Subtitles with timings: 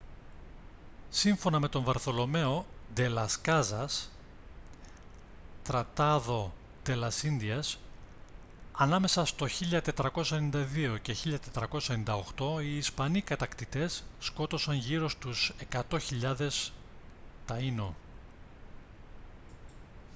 [1.09, 4.11] σύμφωνα με τον βαρθολομαίο ντε λας κάζας
[5.69, 6.49] tratado
[6.85, 7.75] de las indias
[8.77, 9.45] ανάμεσα στο
[9.83, 11.15] 1492 και
[11.53, 16.49] 1498 οι ισπανοί κατακτητές σκότωσαν γύρω στους 100.000
[17.47, 17.89] taíno